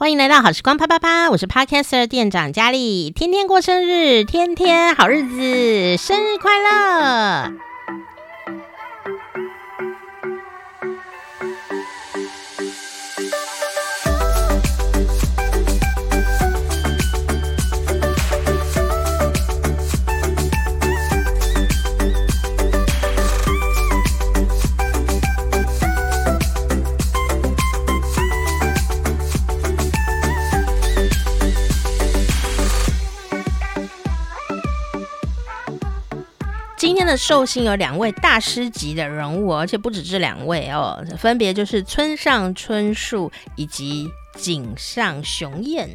[0.00, 7.52] 欢迎来到好时光啪啪啪，我是 Podcaster 店长佳丽，天天过生日，天天好日子，生日快乐！
[37.08, 45.88] 的寿星有两位大师级的人物，而且不止这两位哦，分别就是村上春树以及井上雄彦。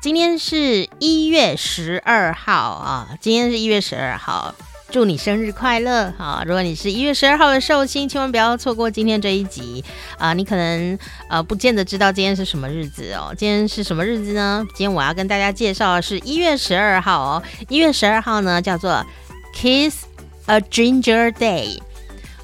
[0.00, 4.54] 今天是一月十二号啊，今天是一月十二号，
[4.90, 6.42] 祝你生日快乐啊！
[6.46, 9.84] 如果你是一月十二号的寿星，千万不要错过今天这一集
[10.16, 10.32] 啊！
[10.32, 14.64] 你可能呃不见得知道今天是什么日子哦，今天是什么日子呢？
[14.68, 19.04] 今天我要跟大家介绍的是一月十二号哦，一月十二号呢叫做
[19.54, 20.04] Kiss
[20.46, 21.80] A Ginger Day，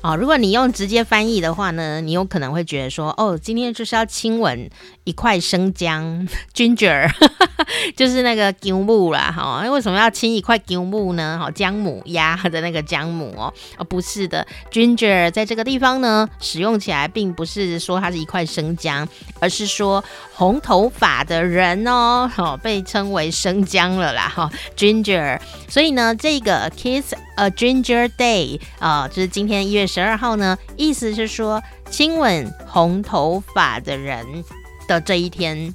[0.03, 4.69] 哦，如果你用直接翻译的话呢，你有可能会觉得说，哦，今天就是要亲吻
[5.05, 7.09] 一块生姜， Ginger，
[7.97, 11.39] 就是那个姜母啦，哈，为什么要亲一块姜母呢？
[11.41, 20.03] 哈，姜母鸭的那个姜母哦，哦，不是的，Ginger 在这个地方呢，使用起来并不是说它是一块生姜，而是说
[20.35, 27.15] 红头发的人哦，哦，被称为生姜了啦，哈，Ginger，所以呢，这个 Kiss。
[27.37, 34.45] A Ginger Day 啊、呃，就是今天一月十二号呢，意思是说亲吻红头发的人
[34.87, 35.75] 的这一天，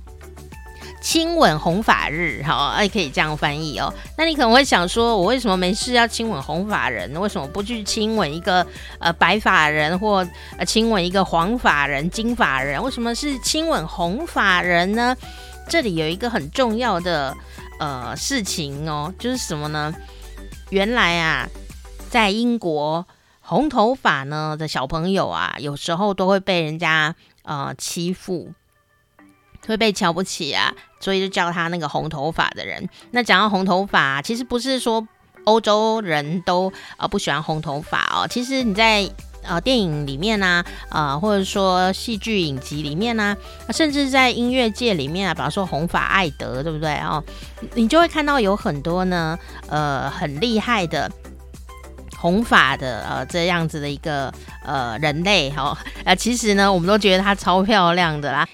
[1.02, 3.94] 亲吻红发日，好，哎，可以这样翻译哦。
[4.18, 7.14] 那你可能会想说，我为什么没事要亲吻红发人？
[7.20, 8.66] 为什么不去亲吻一个
[9.00, 12.82] 呃白发人或呃亲吻一个黄发人、金发人？
[12.84, 15.16] 为什么是亲吻红发人呢？
[15.70, 17.36] 这里有一个很重要的
[17.80, 19.94] 呃事情哦，就是什么呢？
[20.70, 21.48] 原来啊，
[22.10, 23.06] 在英国，
[23.42, 28.52] 红头发呢的小朋友啊，有时候都会被人家呃欺负，
[29.66, 32.90] 会被瞧不起啊，所以就叫他那个红头发的人。
[33.12, 35.08] 那讲到红头发，其实不是说
[35.46, 39.10] 欧洲人都呃不喜欢红头发哦，其实你在。
[39.48, 43.36] 呃，电影里面呐、啊，呃，或者说戏剧影集里面呢、
[43.68, 47.24] 啊，甚至在音乐界里面啊，比方说红发艾德，对不对哦？
[47.74, 49.38] 你就会看到有很多呢，
[49.70, 51.10] 呃，很厉害的
[52.18, 54.34] 红发的呃这样子的一个
[54.66, 58.48] 呃人类哈，呃，其实呢，我们都觉得她超漂亮的啦。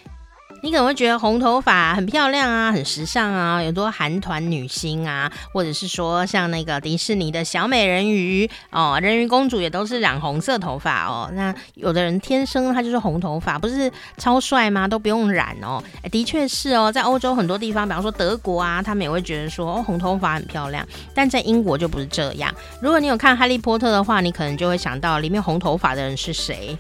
[0.64, 11.30] 你可能会觉得红头发很漂亮啊，很时尚啊，有多韩团女星啊，或者是说像那个迪士尼的小美人鱼哦，人鱼公主也都是染红色头发哦。
[11.34, 14.88] 那有的人天生他就是红头发，不是超帅吗？
[14.88, 15.84] 都不用染哦。
[16.10, 20.88] 的确是哦，在欧洲很多地方，比方说德国啊，他们也会觉得说哦，红头发很漂亮。
[21.14, 22.50] 但在英国就不是这样。
[22.82, 26.78] 如果你有看《哈利波特》的话，你可能就会想到里面红头发的人是谁。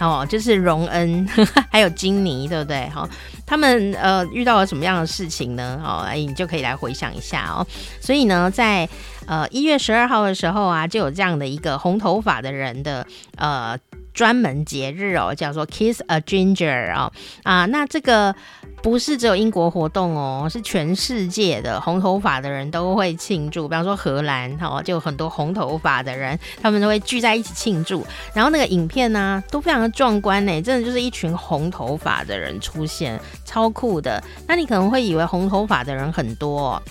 [0.00, 1.26] 哦，就是荣恩，
[1.70, 2.88] 还有金妮，对不对？
[2.90, 3.08] 哈、哦，
[3.46, 5.80] 他们呃遇到了什么样的事情呢？
[5.84, 7.66] 哦，哎，你就可以来回想一下哦。
[8.00, 8.88] 所以呢，在
[9.26, 13.78] 呃一月十二号的时候啊，就有这样的一个红头发的人的呃。
[14.12, 17.12] 专门节日哦，叫做 Kiss a Ginger 哦
[17.42, 18.34] 啊，那这个
[18.82, 23.68] 不是只有英国活动哦，是全世界的红头发的人都会庆祝。
[23.68, 28.06] 比方说荷兰哦，就很多红头发的人，他们都会聚在一起庆祝。
[28.34, 34.22] 然后那个影片呢、都非常的壮观呢，真的就是一群红头发的人出现，超酷的。
[34.46, 36.82] 那你可能会以为红头发的人很多，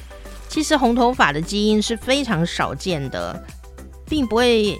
[0.47, 3.43] 其实红头发的基因是非常少见的，
[4.07, 4.79] 并不会。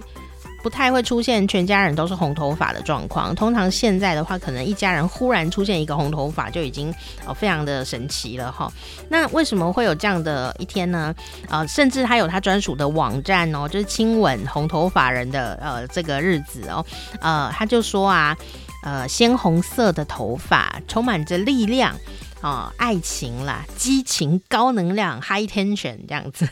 [0.64, 3.34] 不太会出现全家人都是红头发的状况。
[3.34, 6.94] 通常现在的话，可能一家人忽然出现一个红头发就已经
[7.26, 8.72] 哦非常的神奇了哈。
[9.10, 11.14] 那为什么会有这样的一天呢？
[11.50, 16.86] 呃，甚至他有他专属的网站哦，就是亲吻红头发人的呃这个日子哦。
[17.20, 18.38] 呃，他就说啊，
[18.84, 21.96] 呃，鲜红色的头发充满着力量
[22.42, 26.48] 啊、爱情啦，激情，高能量，high tension 这样子。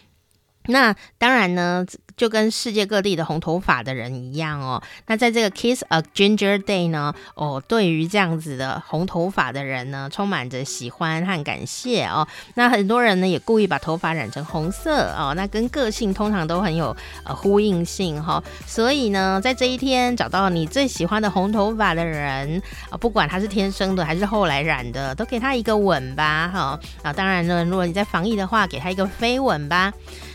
[0.66, 1.86] 那当然呢。
[2.18, 4.82] 就跟世界各地的红头发的人一样哦。
[5.06, 12.28] 那在这个 Kiss a Ginger Day 呢，哦，对于这样子的红头发的人呢，充满着喜欢和感谢哦。
[12.54, 15.32] 那很多人呢也故意把头发染成红色哦。
[15.34, 16.94] 那跟个性通常都很有
[17.24, 22.60] 呃呼应性哈、所以呢，在这一天找到你最喜欢的红头发的人
[22.90, 26.80] 啊，不管他是天生的还是后来染的，都给他一个吻吧哈。
[27.02, 29.92] 啊，当然呢，如果你在防疫的话，给他一个飞吻吧。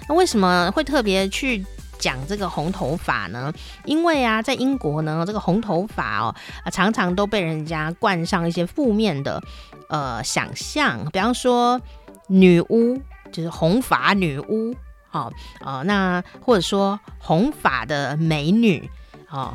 [0.08, 1.66] 那为什么会特别去
[1.98, 3.54] 讲这个红头发呢？
[3.86, 6.36] 因为啊，在英国呢，这个红头发哦，
[6.72, 9.42] 常常都被人家冠上一些负面的
[9.90, 11.80] 呃想象，比方说
[12.28, 13.02] 女巫
[13.32, 14.76] 就是红发女巫，
[15.10, 15.34] 好、哦，
[15.66, 18.90] 呃，那或者说红发的美女，
[19.30, 19.54] 哦。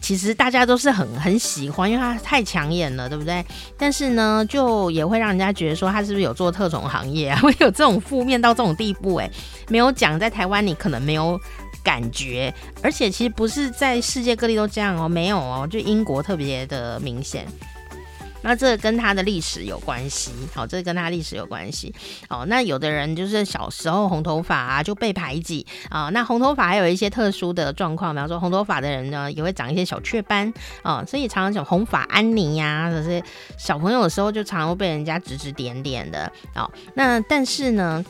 [0.00, 3.44] 其实大家都是很很喜欢，因为他太抢眼了，对不对？
[3.76, 7.40] 但是呢，就也会让人家觉得说他是不是有做特种行业啊？
[7.42, 9.16] 会有这种负面到这种地步？
[9.16, 9.30] 哎，
[9.68, 11.40] 没有讲，在台湾你可能没有
[11.82, 12.52] 感觉，
[12.82, 17.46] 而且其实不是在世界各地都这样哦，没有哦，就英国特别的明显。
[18.42, 21.94] 那这跟他的历史有关系，好，这跟他历史有关系，
[22.28, 30.52] 哦，那有的人就是小时候红头发啊就被排挤啊，那红头发还有一些特殊的状况，比方说红头发的人呢也会长一些小雀斑
[30.82, 33.22] 啊，所以常常讲红发安妮呀，这些
[33.56, 38.04] 小朋友的时候就常常会被人家指指点点的，哦，那但是呢。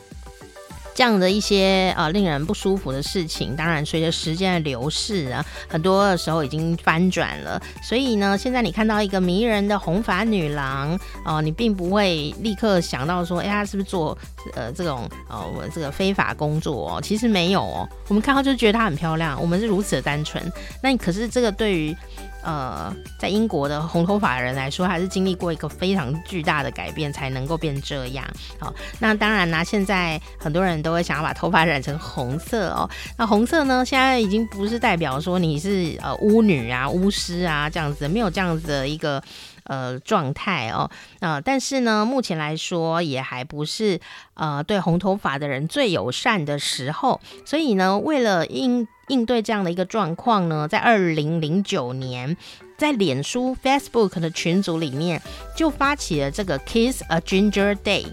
[0.99, 7.61] 这样的一些呃令人不舒服的事情，当然随着时间的流逝啊，很多的时候已经翻转了。
[7.81, 14.17] 所以呢，现在你看到一个迷人的红发女郎哦、你并不会立刻想到说，哎，她是不是做
[14.55, 17.01] 呃这种呃我这个非法工作哦？
[17.01, 20.51] 其实没有哦，我们看到就觉得她很漂亮，我们是如此的单纯。
[20.83, 21.95] 那可是这个对于。
[22.43, 28.25] 呃，在英国的红头发人来说，还是经历过一个非常巨大的改变，才能够变这样。
[28.59, 32.89] 好，那当然啦，现在很多人都会想要把头发染成红色哦。
[33.17, 39.21] 那红色呢，现在已经不是代表说你是呃巫女啊、巫师啊这样子，没有这样子的一个
[39.69, 40.91] 呃状态哦。
[41.21, 44.01] 呃，但是呢，目前来说也还不是
[44.33, 47.21] 呃对红头发的人最友善的时候。
[47.45, 52.35] 所以呢，为了应应对这样的一个状况呢，在二零零九年，
[52.77, 55.21] 在脸书 Facebook 的群组里面
[55.55, 58.05] 就发起了这个 Kiss a Ginger Day，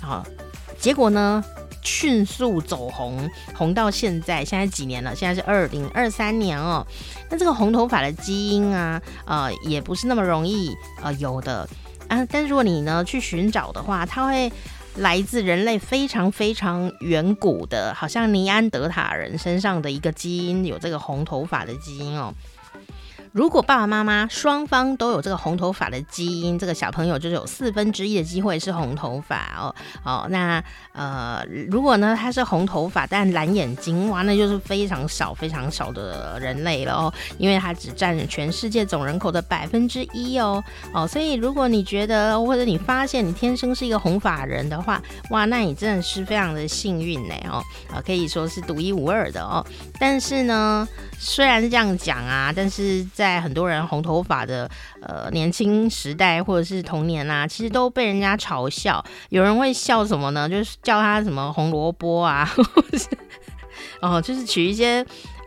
[0.00, 0.24] 好，
[0.78, 1.44] 结果呢
[1.86, 5.14] 迅速走红，红到现在，现在几年了？
[5.14, 6.84] 现在是二零二三年哦。
[7.30, 11.68] 那这个红头发的基因啊，呃，也不是那么容易呃有的
[12.08, 12.26] 啊。
[12.28, 14.52] 但如果你呢去寻找的话，它会。
[14.98, 22.32] 来自人类非常非常远古的，好像尼安德塔人身上的一个基因，有这个红头发的基因哦。
[23.36, 29.74] 如果爸爸妈妈双方都有这个红头发的基因，这个小朋友就是有四分之一的机会是红头发哦。
[30.02, 40.64] 哦，那呃，如果呢他是红头发但蓝眼睛，哇，那就是非常少非常少的人类了哦，因为他只占全世界总人口的百分之一哦。
[40.94, 44.98] 哦，所以如果你觉得或者你发现你天生是一个红发人的话，
[45.28, 47.62] 哇，那你真的是非常的幸运呢哦，
[47.92, 49.62] 啊，可以说是独一无二的哦。
[50.00, 50.88] 但是呢，
[51.18, 54.70] 虽然是这样讲啊，但是在很多人红头发的
[55.02, 59.04] 呃年轻时代或者是童年啊，其实都被人家嘲笑。
[59.30, 60.48] 有人会笑什么呢？
[60.48, 63.08] 就是叫他什么红萝卜啊， 或是
[64.00, 65.04] 哦，就是取一些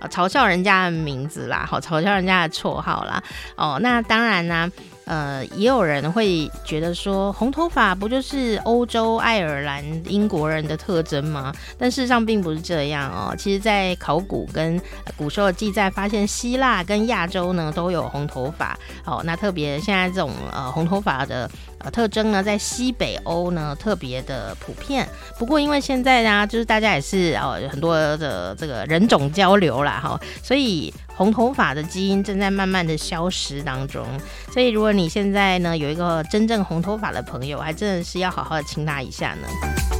[0.10, 3.22] 嘲笑人家的名字啦，好嘲笑人家的绰号啦。
[3.56, 4.70] 哦，那当然啦、
[5.10, 11.52] 呃，也有人会觉得说，红头发不就是欧洲、爱尔兰、英国人的特征吗？
[11.80, 13.36] 但事实上并不是这样哦。
[13.36, 14.80] 其实，在考古跟
[15.18, 18.78] 古时候的记载发现，希腊跟亚洲呢都有红头发。
[19.04, 25.08] 哦，那特别现在这种呃红头发的呃特征呢，在西北欧呢特别的普遍。
[25.38, 30.94] 不过，因为现在呢，就是大家也是哦很多的这个人种交流啦，哈、所以。
[31.20, 34.08] 红头发的基因正在慢慢的消失当中，
[34.54, 39.99] 所以如果你现在呢有一个真正红头发的朋友，还真的是要好好的亲他一下呢。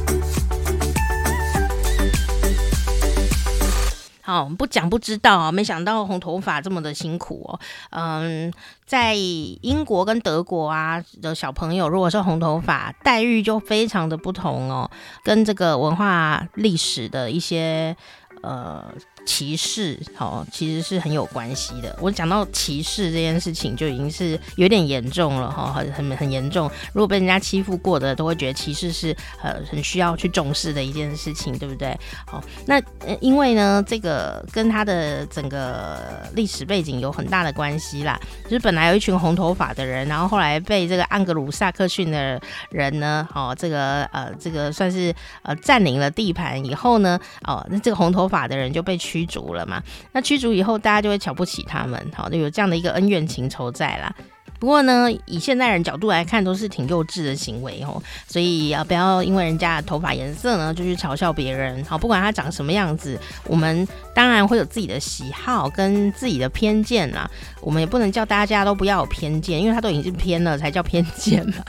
[4.30, 7.58] 好，不讲不知道啊，没想到红头发这么的辛苦哦。
[7.90, 8.52] 嗯，
[8.86, 14.88] 在英国跟德国啊的小朋友，如果是红头发，待遇就非常的不同哦，
[15.24, 17.96] 跟这个文化历史的一些
[18.42, 18.84] 呃。
[19.26, 21.96] 歧视，好，其实是很有关系的。
[22.00, 26.70] 我讲到歧视这件事情，就已经是有点严重了，哈，很很很严重。
[26.92, 31.96] 如果被人家欺负过的，都会觉得歧视是呃很需要去重视的一件事情，对不对？
[32.26, 32.80] 好，那
[33.20, 35.98] 因为呢，这个跟他的整个
[36.34, 38.18] 历史背景有很大的关系啦。
[38.44, 49.82] 就是本来有一群红头发的人，然后后来被这个盎格鲁撒克逊的人呢，哦，这个呃这个算是呃占领了地盘以后呢，哦，那这个红头发的人就被驱逐了嘛？
[50.12, 54.14] 那驱逐以后，大家就会瞧不起他们，好，就有这样的一个恩怨情仇在啦。
[54.60, 58.00] 不过呢，以现代人角度来看，都是挺幼稚的行为哦。
[58.28, 61.82] 所以啊，不要因为人家的头发颜色呢，就去嘲笑别人。
[61.86, 67.28] 好，不管他长什么样子，我们当然会有自己的喜好跟自己的偏见啦。
[67.62, 71.64] 我们也不能叫大家都不要有偏见，因为他都已经是偏了，才叫偏见嘛。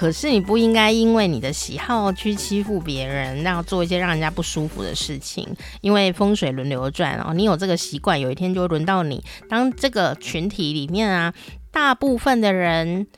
[0.00, 5.46] 可是你不应该因为你的喜好去欺负别人，然后做一些让人家不舒服的事情。
[5.82, 9.22] 因为风水轮流转哦，你有这个习惯，有一天就会轮到你。
[9.46, 11.34] 当这个群体里面啊，
[11.70, 13.08] 大部分的人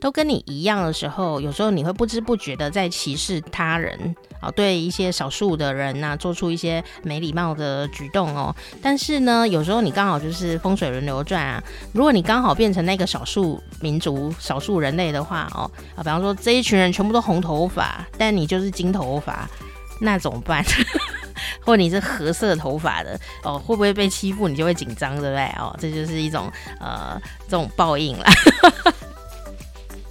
[0.00, 8.54] 都跟你一样的时候，有时候你会不知不觉的在歧视他人啊，对一些少数的人呐，做出一些没礼貌的举动哦。
[8.82, 11.62] 但是呢，有时候你刚好就是风水轮流转啊，
[11.92, 19.48] 如果你刚好变成那个少数民族、少数人类的话哦，啊，比方说这一群人全部都红头发，但你就是金头发，
[20.00, 20.64] 那怎么办？
[21.60, 24.46] 或你是褐色头发的哦，会不会被欺负？
[24.48, 25.46] 你就会紧张，对不对？
[25.58, 26.50] 哦，这就是一种
[26.80, 28.30] 呃这种报应啦。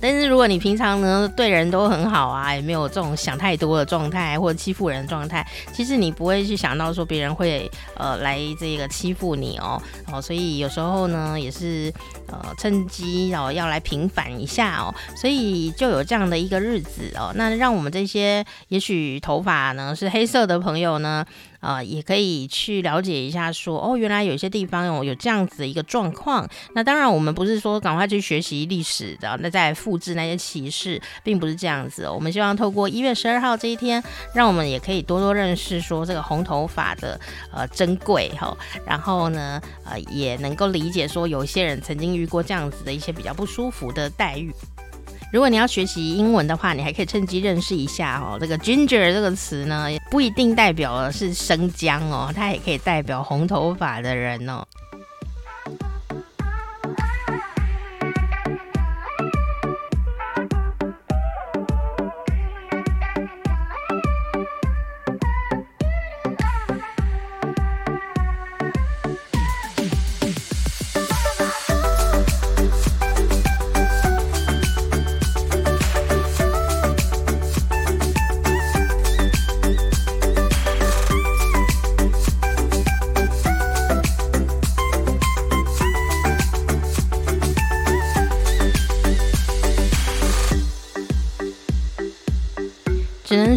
[0.07, 5.43] 但是如果你平常呢对人都很好啊，也没有这种想太多的状态或者欺负人的状态，
[5.73, 9.81] 其实你不会去想到说别人会呃来这个欺负你哦
[10.11, 11.91] 哦，所以有时候呢也是
[12.27, 21.25] 呃趁机哦要来平反一下哦，所以就有这样的一个日子哦，那让我们这些也许头发呢是黑色的朋友呢。
[21.65, 26.47] 啊、也可以去了解一下说，哦，原来有些地方有有这样子的一个状况。
[26.75, 32.07] 那当然，我们不是说赶快去学习历史的，那再复制那些歧视，并不是这样子。
[32.07, 34.03] 我们希望透过一月十二号这一天，
[34.35, 37.19] 让我们也可以多多认识说这个红头发的
[37.51, 38.55] 呃珍贵哈。
[38.85, 44.53] 然后呢，呃，也能够理解说有一些人曾经遇过这样子的一些比较不舒服的待遇。
[45.35, 48.37] 如果你要学习英文的话，你还可以趁机认识一下哦。
[48.39, 54.65] 这个 ginger 这个词呢，不一定代表的是生姜哦，它也可以代表红头发的人哦。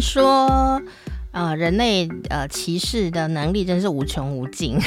[0.09, 0.81] 说，
[1.31, 4.79] 呃，人类呃歧视的能力真是无穷无尽，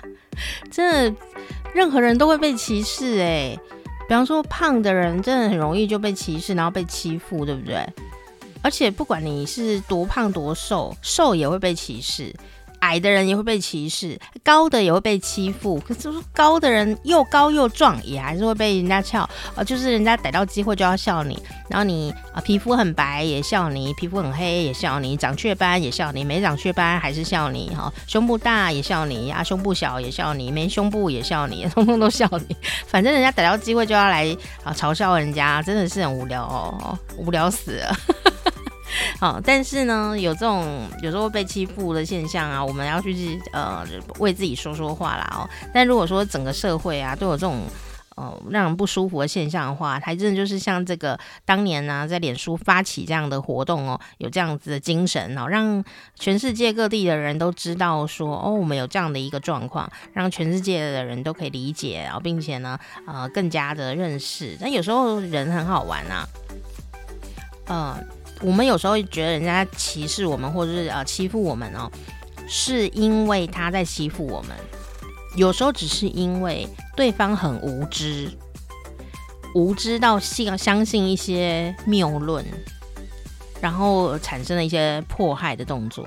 [0.72, 1.20] 真的，
[1.74, 3.58] 任何人都会被歧视哎。
[4.08, 7.86] 比方说，胖的人真的很容易就被歧视，然后被欺负，对不对？
[8.62, 12.34] 而且不管你是多胖多瘦，瘦也会被歧视。
[12.84, 15.80] 矮的人也会被歧视，高的也会被欺负。
[15.80, 19.28] 可是高的人又高又壮，也还是会被人家笑。
[19.54, 21.42] 呃，就是人家逮到机会就要笑你。
[21.70, 27.70] 然后你啊、皮肤很白也笑你，皮肤很黑也笑你，长雀斑也笑你，没长雀斑还是笑你。
[27.74, 32.54] 哈、胸部大也笑你，啊，胸部小也笑你，没 胸部也笑你，通通都笑你。
[32.86, 37.96] 反正人家逮到机会就要来啊、嘲笑人家，真的是很无聊，哦无聊死了。
[39.18, 43.84] 好，但是呢，有这种有时候被欺负的现象啊，我们要去呃
[44.18, 45.48] 为自己说说话啦哦。
[45.72, 47.62] 但如果说整个社会啊都有这种
[48.16, 55.84] 呃让人不舒服的现象的话，还真的就是像这个当年呢、在脸书发起这样的活动哦，有这样子的精神哦，让
[56.14, 64.56] 全世界各地的人都知道说哦，我们有这样的一个状况，让全世界的人都可以理解，然后并且呢呃更加的认识。
[64.60, 66.28] 但有时候人很好玩啊，
[67.66, 67.98] 呃。
[68.44, 71.90] 我们有时候觉得人家歧视我们，或者是呃欺负我们哦，
[72.46, 74.50] 是因为他在欺负我们。
[75.34, 78.30] 有时候只是因为对方很无知，
[79.54, 82.44] 无知到信相信一些谬论，
[83.62, 86.06] 然后产生了一些迫害的动作。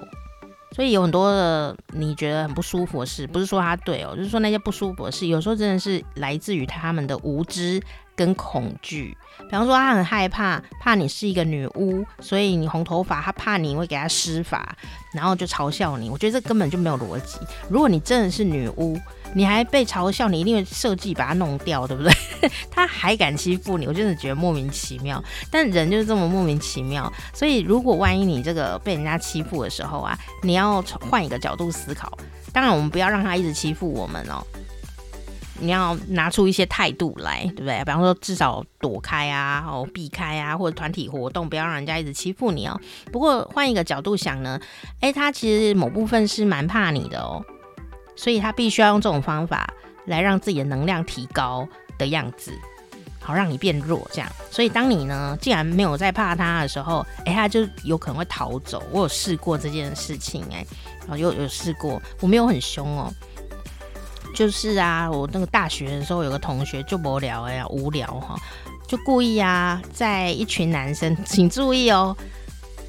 [0.76, 7.82] 所以有很多的你觉得很不舒服的事，不是说他对哦，就是说那些不舒服的事，有时候真的是来自于他们的无知。
[8.16, 9.16] 跟恐惧，
[9.50, 14.76] 比方说他很害怕，怕你是一个女巫，所以你红头发，他怕你会给他施法，
[15.14, 16.10] 然后就嘲笑你。
[16.10, 17.40] 我觉得这根本就没有逻辑。
[17.70, 19.00] 如果你真的是女巫，
[19.34, 22.12] 你还被嘲笑，你一定会设计把它弄掉，对不对？
[22.70, 25.24] 他还敢欺负你，我真的觉得莫名其妙。
[25.50, 32.12] 但人就是这么莫名其妙，所以如果万一你这个被人家欺负的时候啊，你要换一个角度思考。
[32.52, 34.46] 当然，我们不要让他一直欺负我们哦。
[35.60, 37.78] 你要拿出一些态度来，对不对？
[37.84, 42.80] 比方说，至少躲开啊，哦，避开啊，或者团体活动，不要让人家一直欺负你哦。
[43.12, 44.60] 不过换一个角度想呢，
[45.02, 47.44] 诶，他其实某部分是蛮怕你的哦，
[48.16, 49.74] 所以他必须要用这种方法
[50.06, 52.52] 来让自己的能量提高的样子，
[53.20, 54.32] 好让你变弱这样。
[54.52, 58.84] 所以当你呢，既然没有在怕他的时候，诶，他就有可能会逃走。
[58.92, 60.66] 我有试过这件事情，诶，
[61.18, 63.12] 有有试过，我没有很凶哦。
[64.38, 68.40] 就是啊，我那个大学的时候有个同学就无聊哎呀，无聊哈，
[68.88, 72.16] 就故意啊，在一群男生，请注意哦，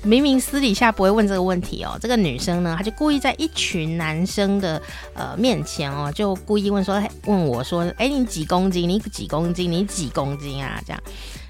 [0.03, 4.83] 明明私底下不会问这个问题哦，这个女生呢，她就故意在一群男生的
[5.15, 8.87] 呃面前哦，就故意问说，问我说，哎，你几公斤？
[8.87, 9.73] 你几公斤？
[9.73, 10.79] 你几公斤啊？
[10.87, 11.03] 这样，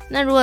[0.08, 0.40] 那如果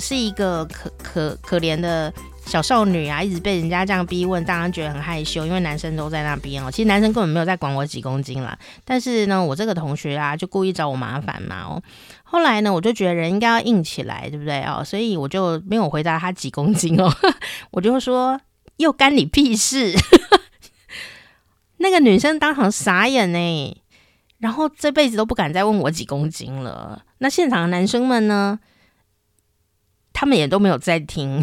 [0.00, 2.12] 是一个可可可怜的
[2.46, 6.70] 小少女啊，一直被人家这样逼问，当然觉得很害羞，因为男生都在那边哦。
[6.70, 11.82] 其实男生根本没有在管我几公斤啦，但是呢，我这个同学啊，就故意找我麻烦嘛哦。
[12.22, 14.82] 后来呢，我就觉得人应该要硬起来，对不对哦？
[14.84, 17.12] 所以我就没有回答他几公斤哦，
[17.72, 18.40] 我就说
[18.76, 19.92] 又干你屁事。
[21.78, 23.82] 那个女生当场傻眼呢，
[24.38, 27.02] 然后这辈子都不敢再问我几公斤了。
[27.18, 28.60] 那现场的男生们呢？
[30.18, 31.42] 他们也都没有在听，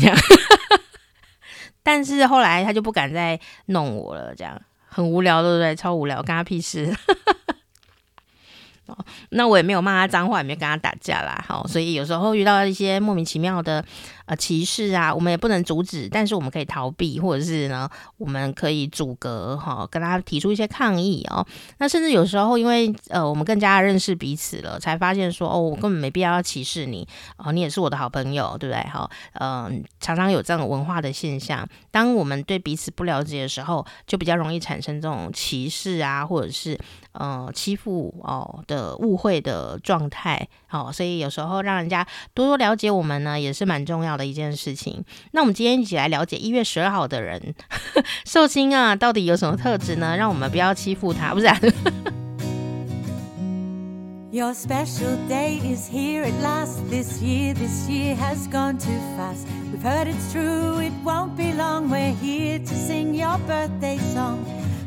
[1.83, 5.75] 但是后来他就不敢再弄我了，这样很无聊，对不对？
[5.75, 6.95] 超无聊，干他屁事。
[8.85, 8.97] 哦，
[9.29, 11.43] 那我也没有骂他脏话，也没有跟他打架啦。
[11.47, 13.83] 好，所以有时候遇到一些莫名其妙的。
[14.25, 21.45] 呃，歧视啊，我们也不能阻止，但是我们可以逃避，或者是呢，我们可以阻隔哈，跟他提出一些抗议哦。
[21.79, 28.81] 那甚至有时候，因为呃，我们更加认识彼此了，才发现说，哦，我根本没必要要歧视你哦，你也是我的好朋友，对不对？
[28.89, 36.79] 哈，嗯，常常有这种文化的现象，当我们对彼此不了解的时候，就比较容易产生这种歧视啊，或者是
[37.11, 40.47] 呃欺负哦的误会的状态。
[40.67, 45.03] 好，所以有时候让人家多多了解我们呢，也是蛮重要的一件事情。
[45.31, 47.53] 那我们今天一起来了解一月十二号的人，
[48.25, 50.15] 寿星啊，到底有什么特质呢？
[50.17, 51.59] 让我们不要欺负他，不是、啊。
[54.31, 56.79] Your special day is here at last.
[56.89, 59.45] This year, this year has gone too fast.
[59.71, 61.89] We've heard it's true, it won't be long.
[61.89, 64.39] We're here to sing your birthday song.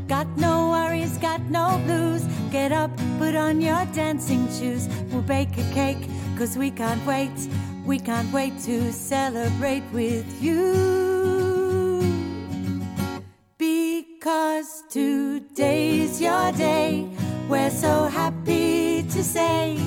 [0.08, 2.22] Got no worries, got no blues.
[2.50, 2.90] Get up,
[3.20, 4.88] put on your dancing shoes.
[5.12, 7.30] We'll bake a cake, cause we can't wait.
[7.86, 12.02] We can't wait to celebrate with you.
[13.56, 17.08] Because today's your day.
[17.48, 19.78] We're so happy to say.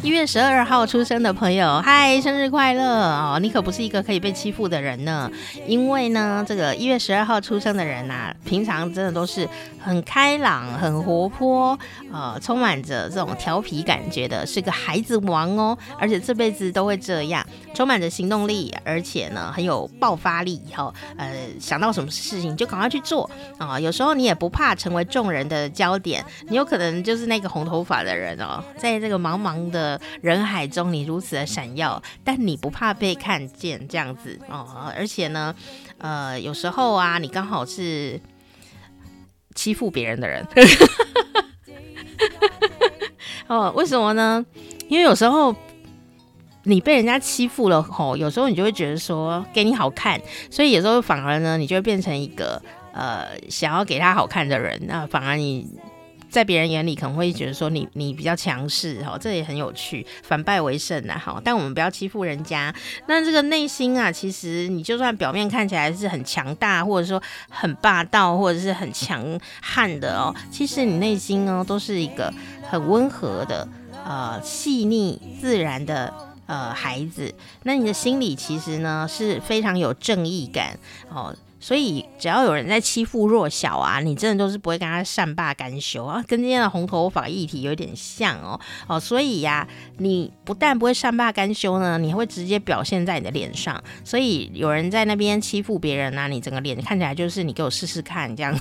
[0.00, 3.38] 一月十二号出生的朋友，嗨，生日快乐哦！
[3.42, 5.28] 你可不是一个可以被欺负的人呢，
[5.66, 9.46] 因为呢，这个一月十二号出生的人呐、平常真的都是
[9.80, 11.76] 很开朗、很活泼，
[12.12, 30.00] 呃，充满着这种调皮感觉的，是个孩子王哦，而且这辈子都会这样，充满着行动力，而且呢，很有爆发力，哈、哦，呃，想到什么事情就赶快去做啊、有时候你也不怕成为众人的焦点，你有可能就是那个红头发的人哦，在这个茫茫的。
[30.20, 34.92] 人海中，你如此的闪耀，但你不怕被看见，这样子哦。
[34.96, 35.54] 而且呢，
[35.98, 38.20] 呃，有时候啊，你刚好是
[39.54, 40.46] 欺负别人的人，
[43.46, 44.44] 哦，为什么呢？
[44.88, 45.54] 因为有时候
[46.68, 55.66] 你被人家欺负了，吼、有时候你就会觉得说给你好看，所以有时候反而呢，你就会变成一个呃想要给他好看的人，那反而你。
[56.30, 61.40] 在别人眼里可能会觉得说你你比较强势哈，这也很有趣，反败为胜呐哈。
[61.42, 62.70] 但我们不要欺负人家。
[63.06, 73.66] 那这个内心啊，其实你就算表面看起来是很强大，或者说很霸道，或者是很强悍的哦，其实你内心呢都是一个很温和的、
[74.04, 76.12] 呃细腻自然的
[76.48, 77.32] 呃孩子。
[77.62, 80.76] 那你的心里其实呢是非常有正义感
[81.08, 81.32] 哦。
[81.60, 93.82] 所以，只要有人在欺负弱小啊，你真的都是不会跟他善罢甘休啊，跟今天的红头发议题有点像哦哦，所以呀、你不但不会善罢甘休呢，你会直接表现在你的脸上。
[94.04, 98.56] 所以有人在那边欺负别人啊，你整个脸看起来就是你给我试试看这样。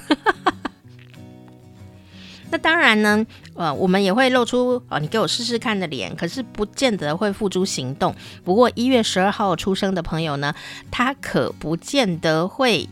[2.50, 8.16] 那当然呢，呃，我们也会露出哦，你给我试试看的脸，可是不见得会付诸行动。
[8.44, 10.54] 不过一月十二号出生的朋友呢，
[10.90, 12.88] 他可不见得会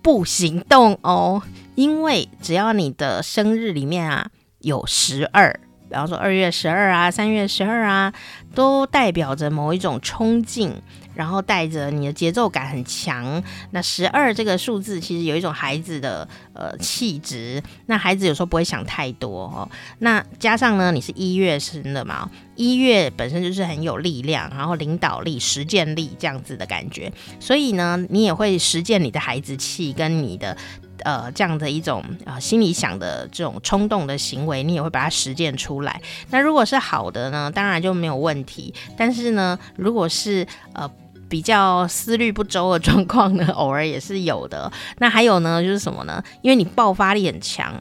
[0.00, 1.42] 不行动哦，
[1.74, 5.52] 因为只要你的生日里面啊有十二，
[5.88, 8.14] 比方说二月十二啊、三月十二啊，
[8.54, 10.74] 都代表着某一种冲劲。
[11.16, 19.68] 然后带着你的节奏感很强，那十二这个数字其实有一种孩子的呃气质，那孩子有时候不会想太多哦。
[20.00, 30.54] 那加上呢，你是一月生的嘛，一月本身就是很有力量，然后领导力、实践力这样子的感觉，所以呢，你也会实践你的孩子气跟你的
[31.02, 36.02] 呃这样的一种、呃、心里想的这种冲动的行为，你也会把它实践出来。
[36.30, 38.74] 那如果是好的呢，当然就没有问题。
[38.98, 40.90] 但是呢，如果是呃。
[41.28, 44.70] 比较思虑不周的状况呢，偶尔也是有的。
[44.98, 46.22] 那还有呢，就是什么呢？
[46.42, 47.74] 因为你爆发力很强，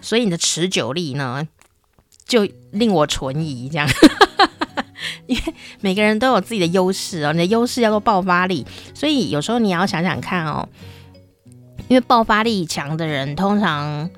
[0.00, 1.46] 所以你的持久力呢，
[2.26, 3.68] 就令我存疑。
[3.68, 3.88] 这样，
[5.26, 10.68] 因为每个人都有自己的优势哦，你的优势叫做爆发力，所以有时候你要想想看哦，
[11.88, 14.08] 因为爆发力强的人通常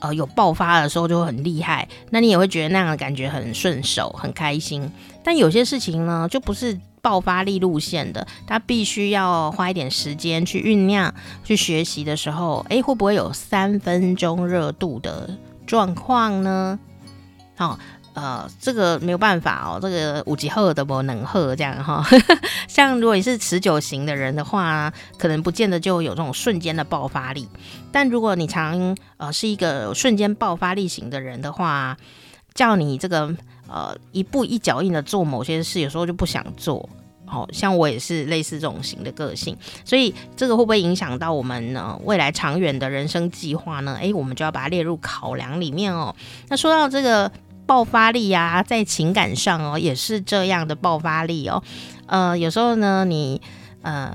[0.00, 4.90] 呃有爆发的时候就会很厉害，那你也会觉得那样的感觉很顺手、很开心。
[5.22, 15.30] 但有些事情呢，就不是爆发力路线的，他必须要花一点时间去酝酿、去学习的时候，诶，会不会有三分钟热度的
[15.66, 16.78] 状况呢？
[17.56, 17.78] 好。
[18.12, 22.04] 呃，这个没有办法哦，这个五级喝的不能喝这样哈。
[22.66, 27.48] 像如果你是持久型的人的话，可能不见得就有这种瞬间的爆发力。
[27.92, 31.96] 但如果你常呃是一个瞬间爆发力型的人的话，
[32.52, 33.32] 叫你这个
[33.70, 36.86] 呃一步一脚印的做某些事，有时候就不想做。
[37.24, 43.96] 好、像我也是类似这种型的个性，所以这个会不会影响到我们呢未来长远的人生计划呢？
[44.00, 46.14] 诶，我们就要把它列入考量里面哦。
[46.48, 47.30] 那说到这个。
[47.66, 51.62] 爆发力呀、啊，在情感上哦，也是这样的爆发力哦。
[52.06, 53.40] 呃，有时候呢，你
[53.82, 54.12] 呃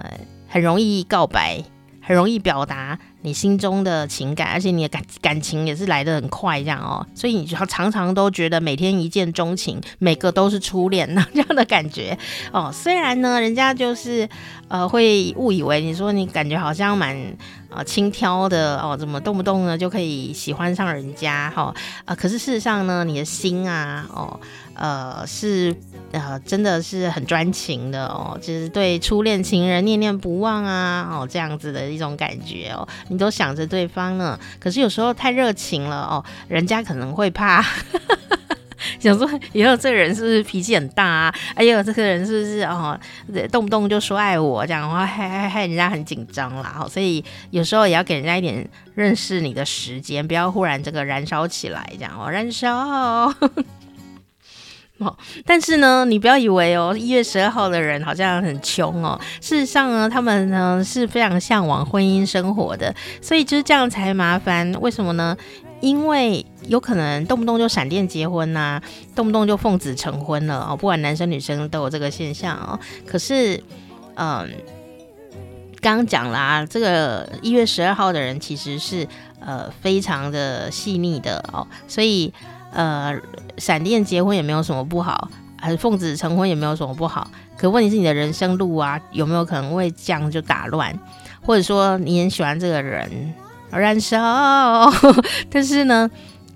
[0.50, 1.64] 很容易告白，
[2.02, 7.06] 很容易表达你心中的情感，而且你的感感情也是来得很快，这样哦。
[7.14, 12.18] 所以你就常常都觉得每天一见钟情，每个都是初恋那 这样的感觉
[12.54, 12.72] 哦。
[12.72, 14.30] 虽然呢，人家就是
[14.68, 17.36] 呃会误以为你说你感觉好像蛮。
[17.68, 21.76] 啊，轻佻的哦，怎么动不动呢就可以喜欢上人家哈？
[22.06, 24.40] 啊、可是事实上呢，你的心啊，哦，
[24.76, 25.76] 呃，是
[26.12, 37.66] 呃，真的是很专情的哦，就是对初恋情人念念不忘啊，哦，这样子的一种感觉哦，你都想着对方呢，可是有时候太热情了哦，人家可能会怕。
[39.00, 41.36] 想说以后这个人是不是脾气很大啊？
[41.56, 42.98] 哎呦，这个人是不是哦，
[43.52, 46.86] 动不动就说爱我这样的话，害害害人家很紧张啦。
[46.90, 53.34] 所以有时候也要给人家一点认识你的时间，不要忽然这个燃烧起来这样哦，燃烧
[55.00, 55.16] 哦。
[55.46, 59.20] 但是呢，你不要以为哦，一月十二号的人好像很穷哦。
[59.42, 64.72] 事实上呢，他们呢是非常向往婚姻生活的，所以就是这样才麻烦。
[64.82, 65.36] 为什么呢？
[65.82, 68.82] 因为有可能动不动就闪电结婚呐、
[69.14, 70.76] 动不动就奉子成婚了哦。
[70.76, 72.80] 不管男生女生都有这个现象哦。
[73.06, 73.62] 可是，
[74.16, 74.50] 嗯，
[75.82, 79.06] 刚刚讲啦，这个一月十二号的人其实是
[79.40, 82.34] 呃非常的细腻的哦，所以
[82.76, 83.20] 呃
[83.58, 87.32] 闪电结婚也没有什么不好，还是奉子成婚也没有什么不好。
[87.58, 90.94] 可问题是你的人生路啊，有没有可能会这样就打乱，
[91.42, 93.34] 或者说你很喜欢这个人？
[93.72, 94.90] 燃烧，
[95.50, 96.10] 但是呢，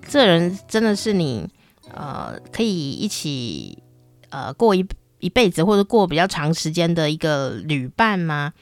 [0.08, 1.46] 这人真的是你
[1.92, 3.82] 呃可以一起
[4.30, 4.86] 呃过一
[5.18, 8.54] 一辈子或者过比较长时间的一个旅伴吗？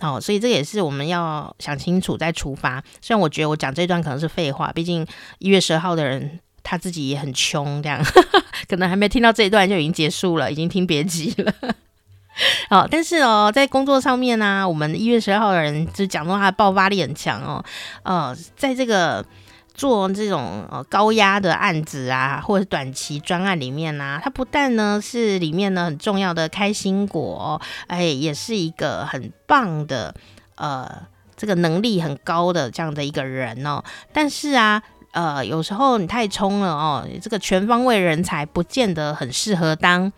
[0.00, 2.82] 哦，所以这也是我们要想清楚再出发。
[3.02, 5.06] 虽然我觉得我讲这段可能是废话，毕竟
[5.38, 7.98] 一月十号的人他自己也很穷，这样
[8.68, 11.54] 可能还没听到这一段就已经结束了，已经听别集了。
[12.68, 17.64] 好，但是哦，在工作上面呢、我们一月十二号的人就讲到他的爆发力很强哦，
[18.02, 19.24] 呃，在这个
[19.72, 30.14] 做这种呃高压的案子啊，或者短期专案里面呢、他不但呢是里面呢很重要的开心果，哎，也是一个很棒的
[30.56, 30.86] 呃
[31.34, 33.82] 这个能力很高的这样的一个人哦。
[34.12, 40.12] 但是啊，呃，有时候你太冲了哦，这个全方位人才不见得很适合当。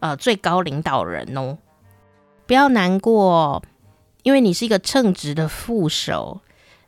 [0.00, 1.58] 呃，最高领导人哦，
[2.46, 3.60] 不要难过，
[4.22, 6.40] 因为你是一个称职的副手。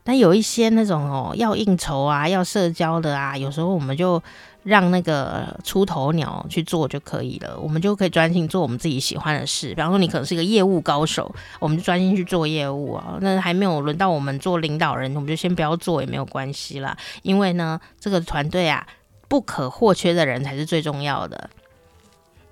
[0.02, 4.22] 但有一些那种哦，要应酬啊，要社交的啊，有时候我们就
[4.62, 9.68] 让那个出头鸟去做就可以了，我们就可以专心做我们自己喜欢的事。
[9.68, 13.18] 比方说，你可能是一个业务高手，我们就专心去做业务啊。
[13.20, 16.96] 那还没有轮到我们做领导人，我们就先不要做也没有关系啦。
[17.22, 18.86] 因为呢，这个团队啊，
[19.28, 21.48] 不可或缺的人才是最重要的。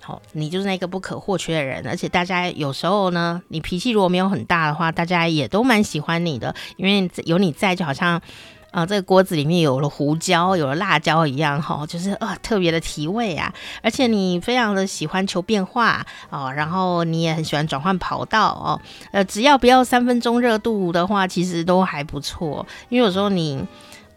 [0.01, 8.19] 好你就是那个不可或缺的人，而且大家有时候呢，你脾气如果没有很大的话，大家也都蛮喜欢你的，因为有你在，就好像，
[8.71, 13.53] 啊，这个锅子里面有了胡椒，有了辣椒一样，哈，就是啊、呃，特别的提味啊，
[13.83, 18.81] 而且你非常的喜欢求变化哦，然后你也很喜欢转换跑道哦，
[19.13, 23.65] 呃，只要不要三分钟热度的话，其实都还不错，因为有时候你。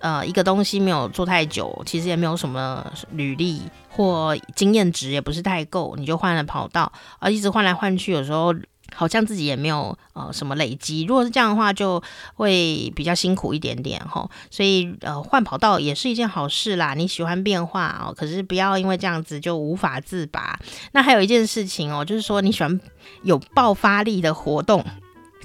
[0.03, 8.51] 呃，一个东西没有做太久，其实也没有什么履历或经验值，也不是太够，你就换了跑道，而、一直换来换去，有时候
[8.93, 11.04] 好像自己也没有呃什么累积。
[11.04, 12.01] 如果是这样的话，就
[12.36, 14.30] 会比较辛苦一点点哈。
[14.49, 16.93] 所以呃，换跑道也是一件好事啦。
[16.93, 20.60] 你喜欢变化哦，可是不要因为这样子就无法自拔。
[20.91, 22.80] 那还有一件事情哦，就是说你喜欢
[23.23, 24.86] 有爆发力的活动，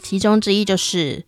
[0.02, 1.24] 其中之一就是。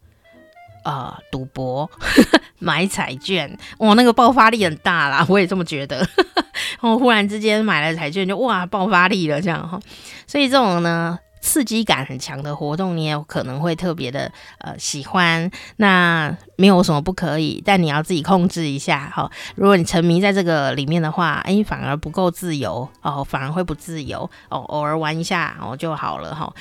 [0.84, 1.90] 呃，赌博、
[2.60, 5.98] 买彩券，哇，那个爆发力很大啦，我也这么觉得。
[5.98, 9.78] 然 后忽然之间买了彩券就，就哇，爆发力了这样哈。
[10.26, 15.50] 所以这种呢，刺激感很强的活动，你也可能会特别的呃喜欢。
[15.76, 19.30] 那没有什么不可以，但你要自己控制一下哈。
[19.56, 24.58] 如果你沉迷在这个里面的话，哎，反而不够自由哦，反而会不自由哦。
[24.58, 26.52] 偶尔玩一下哦就好了哈。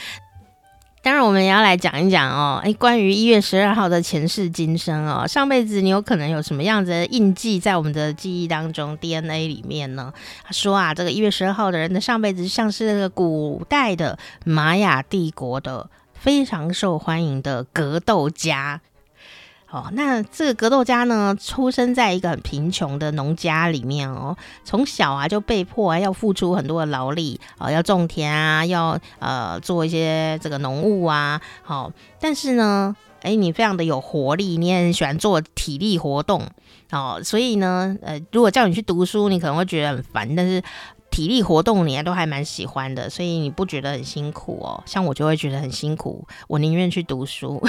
[1.03, 10.12] 当然，我们也要来讲一讲哦，诶，关于一月十二号的前世今生哦，上辈子你有可能有什么样子的印记在我们的记忆当中 DNA 里面呢？
[10.43, 18.81] 他说啊，这个一月十二号的人的上辈子像是那个古代的玛雅帝国的非常受欢迎的格斗家。
[19.69, 36.47] 哦，那这个格斗家呢，出生在一个很贫穷的农家里面哦，从小啊就被迫啊要付出很多的劳力啊、要种田啊，要呃做一些这个农务啊，好、哦，但是呢，哎，你非常的有活力，你也很喜欢做体力活动
[36.91, 40.63] 哦，所以呢，呃，如果叫你去读书，你可能会觉得很烦，但是
[41.12, 44.82] 体力活动你还都还蛮喜欢的，所以你不觉得很辛苦哦？
[44.86, 47.62] 像我就会觉得很辛苦，我宁愿去读书。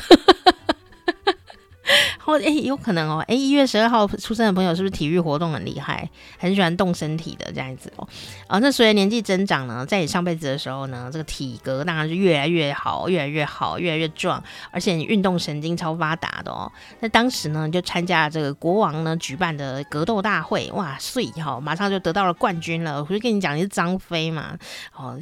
[2.29, 6.07] 或哎，有可能哦，哎，一月十二号出生的朋友是不是体育活动很厉害，
[6.39, 8.07] 很喜欢动身体的这样子哦？
[8.47, 16.71] 啊，那随着年纪增长呢，在你上辈子的时候呢，这个体格当然是越来越好，越来越好，越来越壮，而且你运动神经超发达的哦。
[17.01, 23.03] 那当时呢，就参加了这个国王呢举办的格斗大会，哇，碎哈，马上就得到了冠军了。
[23.03, 24.55] 我就跟你讲，你是张飞嘛？
[24.95, 25.19] 哦，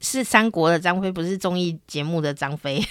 [0.00, 2.84] 是三国的张飞，不是综艺节目的张飞。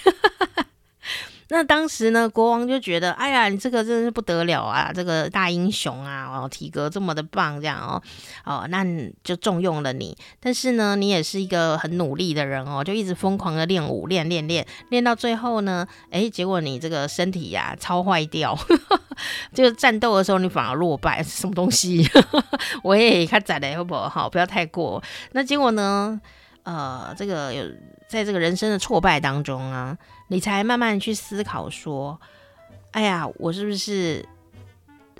[1.48, 8.02] 那当时呢，国王就觉得，哎呀，你这个真的是不得了啊，这个大英雄啊，哦，体格这么的棒，这样哦，
[8.44, 8.84] 哦，那
[9.22, 10.16] 就重用了你。
[10.40, 18.58] 但是呢，你也是一个很努力的人哦，就一直疯狂的练武，练练练，练到最后呢，哎，结果你这个身体呀、超坏掉，
[19.54, 22.04] 这个战斗的时候你反而落败，什么东西？
[22.82, 24.08] 我也看宰的好不好？
[24.08, 25.02] 好，不要太过。
[25.32, 26.20] 那结果呢？
[26.66, 27.64] 呃，这个有
[28.08, 29.96] 在这个人生的挫败当中啊。
[30.28, 32.20] 你才慢慢去思考说，
[32.90, 34.26] 哎呀，我是不是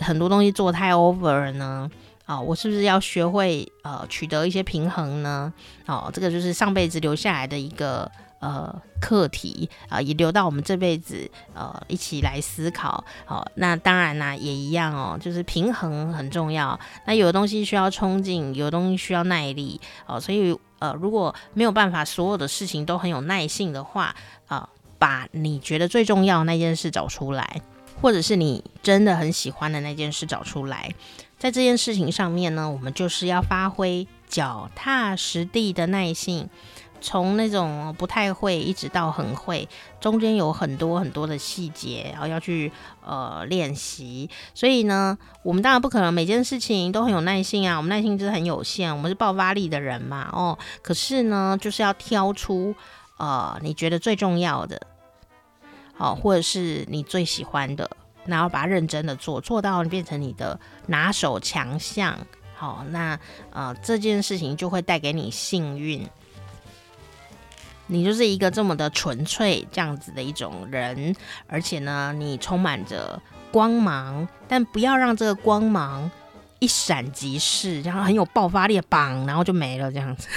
[0.00, 1.88] 很多东西做太 over 了呢？
[2.24, 5.52] 啊、哦，我是不是要学会呃取得一些平衡呢？
[5.86, 13.04] 哦，这个就是上辈子留下来的一个呃课题啊、也留到我们这辈子呃一起来思考。
[13.28, 16.76] 哦，那当然呢也一样哦，就是平衡很重要。
[17.04, 19.80] 那有的东西需要冲劲，有的东西需要耐力。
[20.06, 24.14] 哦，所以呃如果没有办法所有的事情都很有耐性的话
[24.46, 24.58] 啊。
[24.58, 27.60] 呃把你觉得最重要的那件事找出来，
[28.00, 30.94] 或者是你真的很喜欢的那件事找出来，
[31.38, 36.48] 在这件事情上面呢，我们就是要发挥脚踏实地的耐性，
[37.06, 39.68] 从那种不太会一直到很会，
[40.00, 42.72] 中间有很多很多的细节，然后要去
[43.04, 44.28] 呃练习。
[44.54, 52.74] 所以呢，我们当然不可能每件事情都很有耐性啊，我们耐性就是很有限，我们是爆发力的人嘛，哦，可是呢，就是要挑出。
[53.18, 54.78] 呃，你觉得最重要的，
[55.94, 57.88] 好、或者是你最喜欢的，
[58.26, 62.18] 然后把它认真的做，做到变成你的拿手强项，
[62.54, 63.18] 好、那
[63.52, 66.06] 呃这件事情就会带给你幸运。
[67.88, 71.14] 你就是一个这么的纯粹这样子的一种人，
[71.46, 73.20] 而且呢，你充满着
[73.52, 76.10] 光芒，但不要让这个光芒
[76.58, 80.28] 一闪即逝，然后很有爆发力的棒，然后就没了这样子。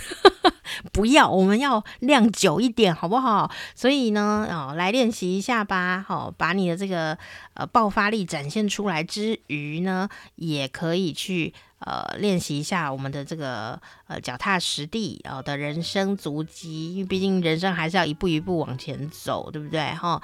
[0.93, 3.51] 不要，我们要亮久一点，好不好？
[3.75, 6.05] 所以呢，哦，来练习一下吧。
[6.07, 7.17] 好、把你的这个
[7.55, 11.53] 呃爆发力展现出来之余呢，也可以去。
[11.79, 19.79] 呃，练习一下我们的这个呃脚踏实地啊、的人生足迹，因为毕竟人生还是要一步一步往前走，对不对？
[19.93, 20.21] 哈、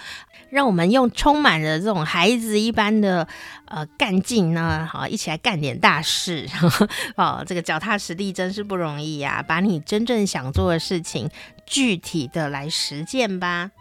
[0.50, 3.28] 让我们用充满了这种孩子一般的
[3.66, 6.46] 呃干劲呢，好，一起来干点大事。
[7.16, 11.30] 哦，这个脚踏实地真是不容易呀、把你真正想做的事情
[11.66, 13.72] 具体的来实践吧。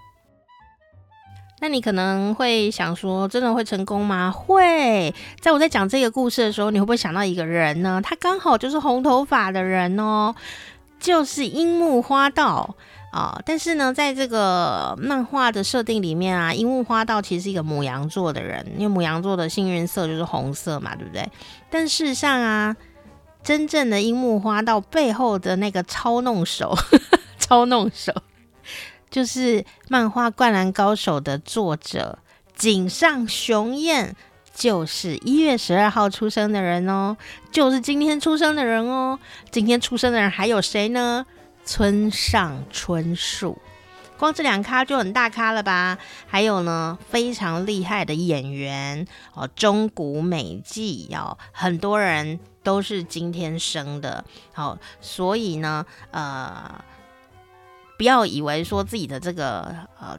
[1.64, 4.30] 那你可能会想说，真的会成功吗？
[4.30, 5.14] 会。
[5.40, 8.02] 在我在讲这个故事的时候，你会不会想到一个人呢？
[8.04, 10.34] 他刚好就是红头发的人哦，
[11.00, 12.76] 就是樱木花道
[13.12, 21.26] 啊、但是呢，在这个漫画的设定里面啊，樱木花道其实是一个母羊座的人，因为母羊座的幸运色就是红色嘛，对不对？
[21.70, 22.76] 但事实上啊，
[23.42, 28.12] 真正的樱木花道背后的那个操弄手，呵 呵操弄手。
[29.14, 32.18] 就是漫画《灌篮高手》的作者
[32.56, 34.12] 井上雄彦，
[34.52, 37.16] 就是一月十二号出生的人哦，
[37.52, 39.16] 就是今天出生的人哦。
[39.52, 41.24] 今天出生的人还有谁呢？
[41.64, 43.56] 村上春树，
[44.18, 45.96] 光这两咖就很大咖了吧？
[46.26, 54.24] 还有呢，非常厉害的演员哦，中谷美纪哦，很多人都是今天生的。
[54.52, 56.82] 好，所以呢，呃。
[57.96, 60.18] 不要以为说自己的这个呃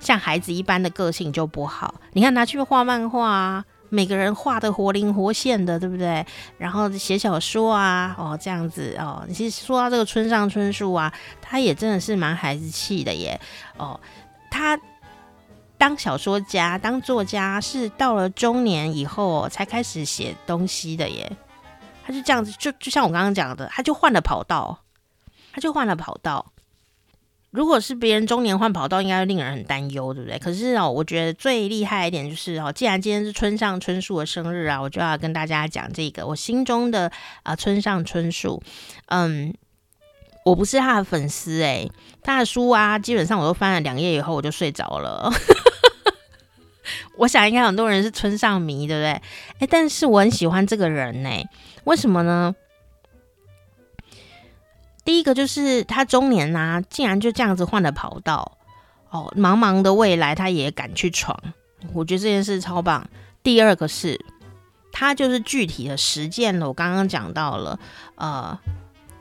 [0.00, 1.94] 像孩子一般的个性就不好。
[2.12, 6.24] 你看拿去画漫画啊，每个人画的活灵活现的，对不对？
[6.58, 9.26] 然后写小说啊，哦这样子哦。
[9.32, 13.40] 其实说到这个村上春树啊，他也真的是蛮孩子气的耶。
[13.76, 13.98] 哦，
[14.50, 14.78] 他
[15.78, 21.30] 当小说家、当作家是到了中年以后才开始写东西的耶。
[22.04, 24.78] 他就这样子，就就像我刚刚讲的，他就换了跑道，
[25.52, 26.52] 他就换了跑道。
[27.56, 30.38] 如果是别人中年换跑道，应该会令人很担忧，对不对？
[30.38, 37.10] 可是哦，我觉得最厉害一点就是哦，既然今天是村上春树的生日啊，我就要跟大家讲这个我心中的
[37.42, 38.62] 啊、村上春树。
[39.06, 39.54] 嗯，
[40.44, 41.90] 我不是他的粉丝诶，
[42.22, 45.32] 他的书啊，基本上我都翻了两页以后我就睡着了。
[47.16, 49.10] 我想应该很多人是村上迷，对不对？
[49.60, 51.30] 诶，但是我很喜欢这个人呢。
[51.84, 52.54] 为什么呢？
[55.06, 58.58] 第一个就是他中年呐、啊，竟然就这样子换了跑道
[59.08, 61.34] 哦，茫茫的未来他也敢去闯，
[61.94, 63.08] 我觉得这件事超棒。
[63.42, 64.20] 第二个是，
[64.92, 67.78] 他就是具体的实践了我刚刚讲到了，
[68.16, 68.58] 呃，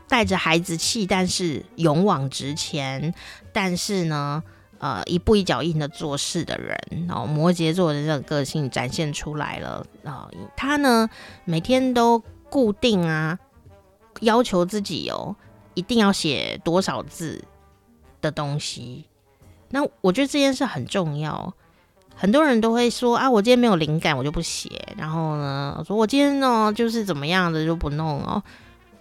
[0.09, 3.13] 带着孩子气，但是勇往直前，
[3.53, 4.43] 但是呢，
[4.79, 11.07] 呃，一步一脚印的做事的人，哦摩羯座的这个个性展现出来了啊、呃，他呢
[11.45, 12.21] 每天都。
[12.47, 13.37] 固定啊，
[14.21, 15.35] 要求自己哦，
[15.75, 17.43] 一定要写多少字
[18.21, 19.05] 的东西。
[19.69, 21.53] 那我觉得这件事很重要。
[22.15, 24.69] 很多人都会说啊，我今天没有灵感，我就不写。
[24.97, 28.41] 然后呢，说我今天呢就是怎么样的就不弄哦。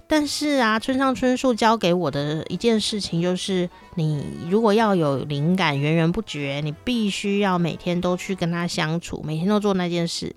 [0.07, 10.35] 但是啊，村上春树教给我的一件事情就是，你如果要有灵感源源不绝，你必须要每天都去跟他相处，每天都做那件事。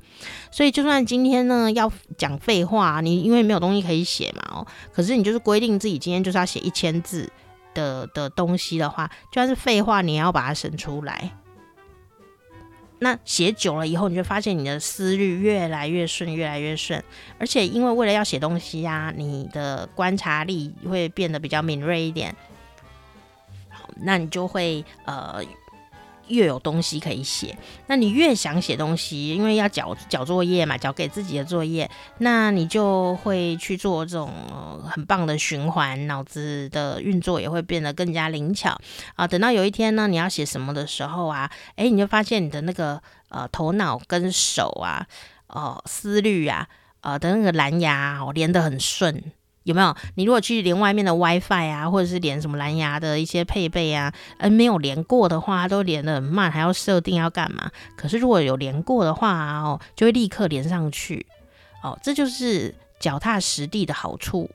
[0.51, 7.30] 所以，就算今天呢要讲废话，你因为没有东西可以写嘛哦，可是你就是规定自己今天就是要写一千字
[7.73, 11.32] 的的东西的话，就算是废话，你也要把它省出来。
[12.99, 17.03] 那写久了以后，你就发现你的思虑越来越顺，越来越顺。
[17.39, 22.36] 而且因为为了要写东西呀、啊，你的观察力会变得比较敏锐一点。
[23.69, 25.43] 好，那你就会呃。
[26.30, 34.32] 越有东西可以写，那你越想写东西，因为要交交作业嘛，交给自己的作业，那你就会去做这种
[34.84, 38.80] 很棒的循环，脑子的运作也会变得更加灵巧
[39.16, 39.28] 啊。
[39.28, 45.06] 等到有一天呢，你要写什么的时候啊，诶，你就发现你的那个呃头脑跟手啊，
[45.48, 46.68] 哦、思虑啊，
[47.02, 49.32] 呃的那个蓝牙哦连得很顺。
[49.67, 49.93] 有没有？
[50.15, 57.69] 你如果去连外面的 WiFi 啊，或者是连什么蓝牙的一些配备啊，呃，没有连过的话，都连得很慢，还要设定要干嘛？
[57.97, 61.25] 可是如果有连过的话哦，就会立刻连上去。
[61.84, 64.49] 哦，这就是脚踏实地的好处。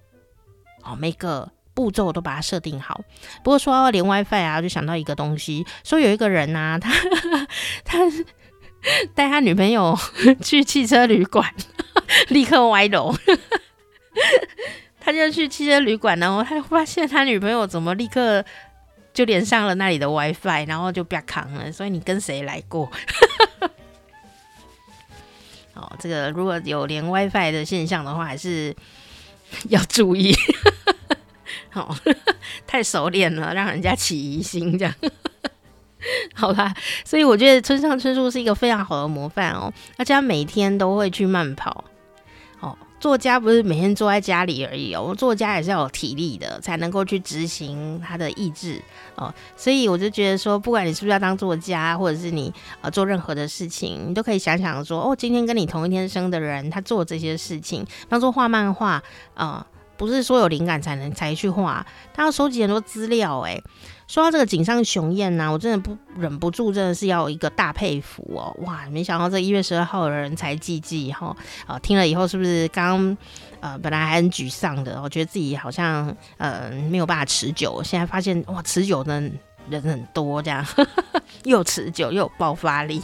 [0.82, 3.02] 哦，每个步骤都把它设定好。
[3.44, 6.90] 不过说到连 WiFi 啊，就想到一个东西，说有一个人呐，他
[7.84, 7.98] 他
[9.14, 9.94] 带他女朋友
[10.42, 11.54] 去汽车旅馆，
[12.30, 13.14] 立刻歪楼。
[15.04, 18.44] 他就去汽车旅馆，然后他发现他女朋友怎么立刻
[19.12, 21.72] 就连上了那里的 WiFi，然后就不要扛了。
[21.72, 22.88] 所以你跟谁来过？
[25.74, 28.72] 哦，这个如果有连 WiFi 的现象的话，还是
[29.70, 30.32] 要注意。
[31.70, 31.96] 好，
[32.64, 34.94] 太熟练了，让人家起疑心这样。
[36.34, 36.72] 好吧，
[37.04, 41.84] 所以我觉得村上春树是一个非常好的模范哦，而且他每天都会去慢跑。
[43.02, 48.80] 作家不是每天坐在家里而已哦，我们作家也是要有体力的，才能够去执行他的意志
[49.16, 49.34] 哦。
[49.56, 59.02] 所以我就觉得说，不管你是不是要当作家，或者是你呃做任何的事情，你都可以想想说，哦，今天跟你同一天生的人，他做这些事情，当做画漫画
[59.34, 59.66] 啊。
[59.94, 63.38] 不是说有灵感才能才去画，他要收集很多资料。
[63.40, 63.62] 哎，
[64.08, 68.54] 说到这个井上雄彦呐，我真的不忍不住，真的是要一个大佩服哦！
[68.64, 71.34] 哇，没想到这一月十二号的人才济济哈，
[71.66, 73.16] 啊，听了以后是不是刚
[73.60, 79.20] 呃本来还很沮丧的，我觉得自己好像呃没有办法持久，现在发现哇，持久的
[79.70, 80.66] 人很多，这样
[81.44, 83.02] 又持久又有爆发力，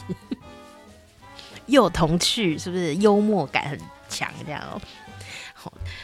[1.65, 4.79] 又童趣，是不是幽默感很强这样哦？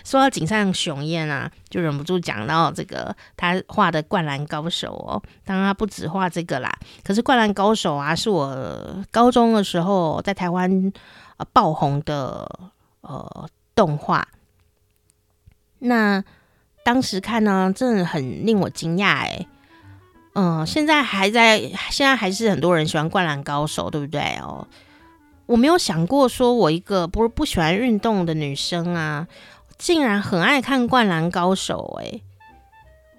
[0.05, 5.21] 说到井上雄彦啊，就忍不住讲到这个他画的《灌篮高手》哦。
[5.43, 6.71] 当然他不止画这个啦，
[7.03, 10.93] 可是《灌篮高手》啊，是我高中的时候在台湾
[11.37, 12.47] 呃爆红的
[13.01, 14.25] 呃动画。
[15.79, 16.23] 那
[16.83, 19.47] 当时看呢，真的很令我惊讶哎。
[20.37, 24.67] 嗯、现在还在，现在还是很多人喜欢《灌篮高手》，对不对哦？
[25.45, 29.27] 我没有想过，说我一个不是不喜欢运动的女生啊，
[29.77, 32.05] 竟然很爱看《灌篮高手》欸。
[32.05, 32.23] 诶，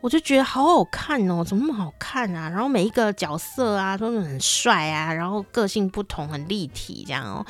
[0.00, 2.48] 我就觉得好好看哦，怎么那么好看啊？
[2.48, 7.44] 然后每一个角色啊都很帅啊，然后个性不同，很立体这样哦。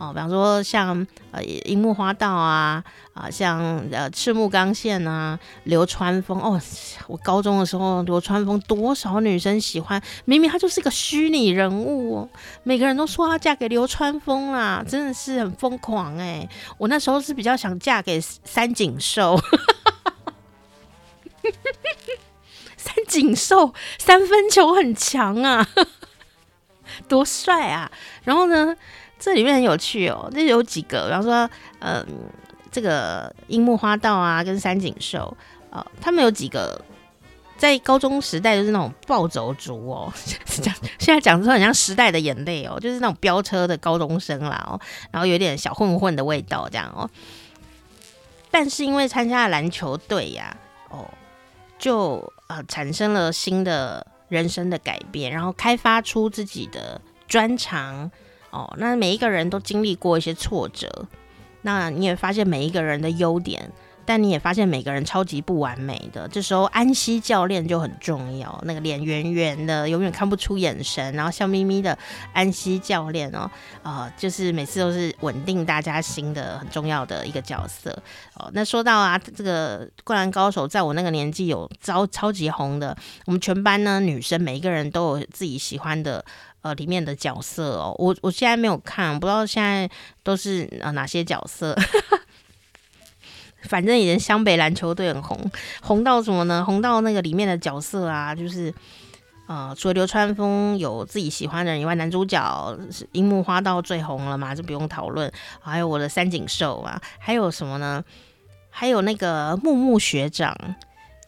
[0.00, 2.82] 哦，比方说像呃樱木花道啊，
[3.12, 3.60] 啊、像
[3.92, 6.58] 呃赤木刚宪啊，流川枫哦，
[7.06, 12.28] 我高中的时候流川枫多少女生喜欢，明明他就是个虚拟人物哦，
[12.62, 16.48] 每个人都说要嫁给流川枫啦，真的是很疯狂哎。
[16.78, 19.38] 我那时候是比较想嫁给三井寿，
[22.74, 25.68] 三井寿三分球很强啊，
[27.06, 27.92] 多帅啊！
[28.24, 28.74] 然后呢？
[29.20, 31.48] 这里面很有趣哦，这有几个，比方说，
[31.80, 32.04] 嗯，
[32.72, 35.36] 这个樱木花道啊，跟三井寿，
[35.68, 36.82] 呃，他们有几个
[37.58, 40.10] 在高中时代就是那种暴走族哦，
[40.62, 47.10] 讲现在讲说很像时代的眼泪哦，就是那种飙车的高中生啦哦，然后有点小混混的味道这样哦，
[48.50, 50.56] 但是因为参加了篮球队呀，
[50.88, 51.06] 哦，
[51.78, 56.98] 就呃产生了新的人生的改变，然后开发出自己的
[57.28, 58.10] 专长。
[58.50, 61.06] 哦，那每一个人都经历过一些挫折，
[61.62, 63.70] 那你也发现每一个人的优点，
[64.10, 66.26] 但你也发现每个人超级不完美的。
[66.26, 71.96] 这时候安西教练就很重要，那个脸圆圆的，永远看不出眼神，然后笑眯眯的
[72.32, 73.48] 安西教练哦，
[73.84, 77.96] 啊、就是每次都是稳定大家心的很重要的一个角色。
[78.34, 82.96] 哦，那说到啊，这个灌篮高手在我那个年纪有超超级红的，
[83.26, 86.24] 我们全班呢女生每一个人都有自己喜欢的。
[86.62, 89.88] 呃，里面的角色哦，我我现在没有看，不知道现在
[90.22, 91.74] 都是呃哪些角色。
[93.62, 95.38] 反正以前湘北篮球队很红，
[95.82, 96.64] 红到什么呢？
[96.64, 98.72] 红到那个里面的角色啊，就是
[99.46, 105.30] 呃，除了流川枫有自己喜欢的人以外，男主角是樱木花道最红了嘛，就不用讨论。
[105.60, 108.04] 还有我的三井寿啊，还有什么呢？
[108.70, 110.56] 还有那个木木学长，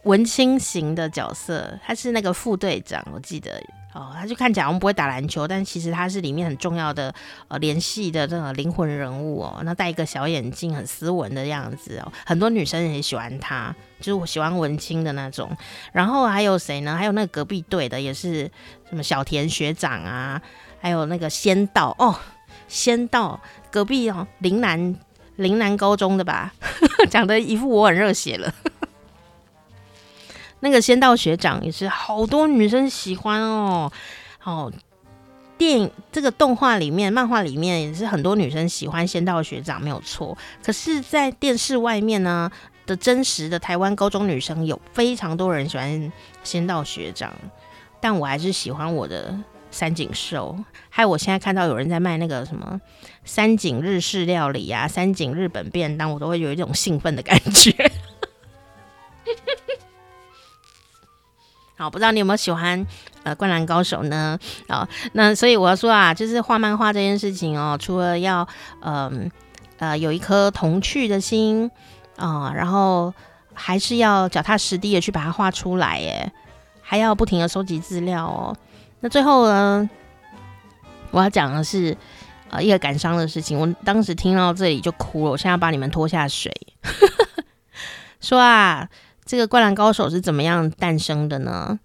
[0.03, 3.61] 文青型的角色，他是那个副队长，我记得。
[3.93, 7.13] 哦，他就看起来我们不会打篮球，但其实他是里面很重要的
[7.47, 9.61] 呃联系的这个灵魂人物哦。
[9.63, 15.55] 那戴一个小眼镜，很斯文的样子哦，很多女生也喜欢他，就是我喜欢文青的那种。
[15.91, 16.95] 然后还有谁呢？
[16.95, 18.49] 还有那个隔壁队的也是
[18.89, 20.41] 什么小田学长啊，
[20.81, 22.15] 还有那个仙道哦，
[22.67, 23.39] 仙道
[23.69, 24.95] 隔壁哦，陵南
[25.35, 26.51] 陵南高中的吧，
[27.11, 28.51] 讲的一副我很热血了。
[30.63, 33.91] 那个仙道学长也是好多女生喜欢哦，
[34.45, 34.71] 哦，
[35.57, 40.37] 电影这个动画里面、漫画里面也是很多女生喜欢仙道学长，没有错。
[40.63, 42.49] 可是，在电视外面呢
[42.85, 46.13] 的真实的台湾高中女生有非常多人喜欢
[46.45, 47.33] 仙道学长，
[47.99, 49.37] 但我还是喜欢我的
[49.69, 50.55] 三井寿。
[50.89, 52.79] 还有，我现在看到有人在卖那个什么
[53.25, 57.91] 三井日式料理啊、三井日本便当，我都会有一种兴奋的感觉。
[61.75, 62.85] 好，不知道你有没有喜欢
[63.23, 64.37] 呃《灌篮高手》呢？
[64.67, 68.47] 啊，那所以我要说啊，就是画漫画这件事情哦，除了要
[68.81, 69.29] 嗯
[69.79, 71.69] 呃，有一颗童趣的心
[72.15, 73.11] 啊，然后
[73.55, 76.31] 还是要脚踏实地的去把它画出来耶，
[76.81, 78.55] 还要不停的收集资料哦。
[78.99, 79.89] 那最后呢，
[81.09, 81.97] 我要讲的是
[82.51, 86.53] 呃一个感伤的事情，我当时听到这里就哭了，我现在要把你们拖下水，
[88.21, 88.87] 说啊。
[89.25, 91.79] 这个灌篮高手是怎么样诞生的呢？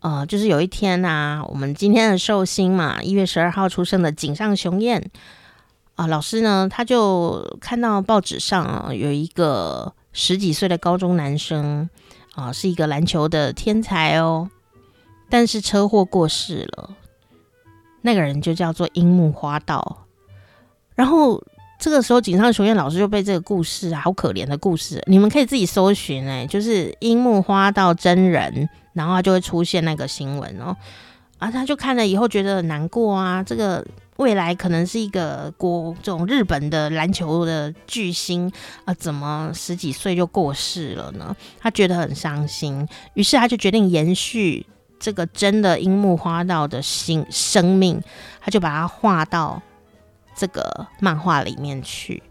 [0.00, 5.10] 呃，就是有一天呐、啊，我们今天的寿星嘛，一月十二号出生的井上雄彦
[5.94, 11.88] 啊，老师呢，他就看到报纸上啊，有一个十几岁的高中男生
[12.34, 14.50] 啊，是一个篮球的天才哦，
[15.30, 16.90] 但是车祸过世了。
[18.02, 20.06] 那个人就叫做樱木花道，
[20.94, 21.42] 然后。
[21.84, 30.74] 这个时候，井上雄彦老师就被这个故事啊，好可怜的故事，你们可以自己搜寻哎，就是樱木花道真人，然后他就会出现那个新闻哦，
[31.38, 38.50] 啊，他就看了以后觉得很难过啊，这个未来可能是一个国这种日本的篮球的巨星
[38.86, 41.36] 啊，怎么十几岁就过世了呢？
[41.60, 44.64] 他觉得很伤心，于是他就决定延续
[44.98, 48.00] 这个真的樱木花道的新生命，
[48.40, 49.60] 他就把它画到。
[50.34, 52.22] 这个漫画里面去，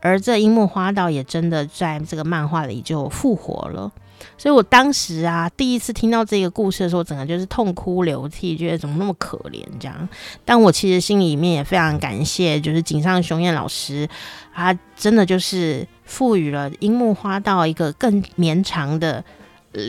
[0.00, 3.90] 而这樱木花道也真的在这个漫画里就复活了。
[4.38, 10.08] 所以我当时啊，第一次听到这个故事的时候，整个就是痛哭流涕，觉得怎么那么可怜这样。
[10.44, 14.08] 但我其实心里面也非常感谢，就是井上雄彦老师，
[14.54, 19.24] 他真的就是赋予了樱木花道一个更绵长的。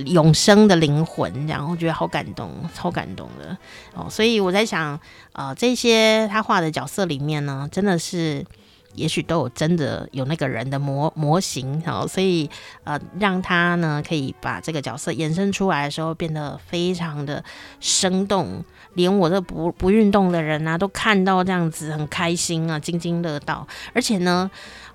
[0.06, 3.58] 永生的灵魂，这样我觉得好感动，超感动的
[3.94, 4.08] 哦。
[4.10, 5.00] 所以我在想，
[5.34, 8.46] 呃，这些他画的角色里面呢，真的是
[8.96, 12.50] 也许都有真的有那个人的模模型，好，所以
[12.84, 17.44] 呃，让他呢可以把这个角色延伸出来的时候，变得非常的
[17.80, 18.64] 生动，
[18.94, 23.68] 连我这不不运动的人啊，都看到这样子很开心啊，津津乐道。
[23.94, 24.50] 而且呢，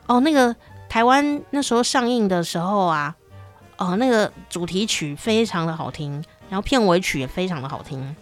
[0.06, 0.54] 哦，那个
[0.88, 3.14] 台湾那时候上映的时候啊，
[3.78, 6.12] 哦，那个主题曲非常的好听，
[6.50, 8.14] 然后片尾曲也非常的好听。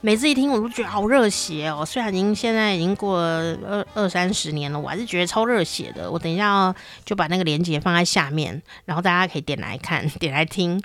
[0.00, 1.84] 每次一听，我都觉得好热血哦！
[1.84, 6.10] 虽然已经现在已经过了二二三十年了，我还是觉得超热血的。
[6.10, 6.74] 我等一下
[7.04, 10.82] 就把那个链接放在下面，然后大家可以点来看， 点来听，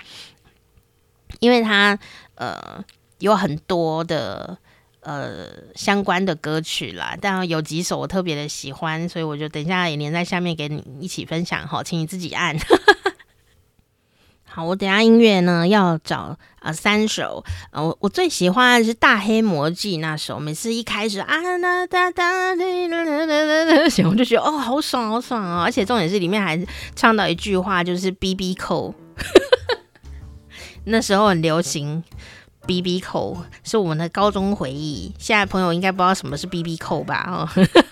[1.40, 1.98] 因为它
[2.34, 2.84] 呃
[3.20, 4.58] 有很多的
[5.00, 12.54] 呃相关的歌曲啦，但有几首我特别的喜欢，所以我就等一下也连在下面给你一起分享哈，请你自己按。
[14.56, 22.64] 好，我等下音乐呢要找啊、三首，呃，我我最喜欢的是《大黑魔记》那首，每次一开始啊哒哒哒哒哒
[22.96, 26.58] 哒哒， 我就觉得哦好爽好爽哦，而且重点是里面还
[26.94, 28.94] 唱到一句话，就是 BB 扣，
[30.84, 32.02] 那时候很流行
[32.66, 35.12] BB 扣，是我们的高中回忆。
[35.18, 37.26] 现在朋友应该不知道什么是 BB 扣吧？
[37.28, 37.46] 哦，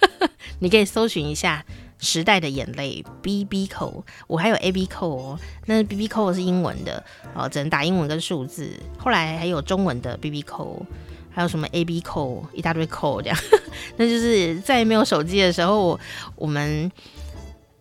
[0.61, 1.63] 你可以搜寻一下。
[2.01, 7.03] 时代的眼泪，BB 扣，我还有 AB 扣哦，那 BB 扣是英文的
[7.35, 8.71] 哦，只能打英文跟数字。
[8.99, 10.85] 后来还有中文的 BB 扣，
[11.31, 13.39] 还有什么 AB 扣，一大堆扣这样。
[13.97, 15.99] 那就是在没有手机的时候，
[16.37, 16.91] 我们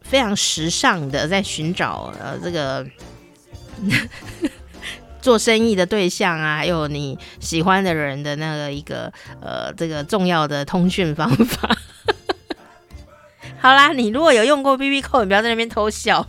[0.01, 2.85] 非常时尚的在寻找呃这个
[5.21, 9.11] 做生意的对象啊，还有你喜欢的人的那个一个
[9.41, 11.77] 呃这个重要的通讯方法。
[13.63, 16.21] 好啦，你如果有用过 BB 扣，你不要在那边偷笑。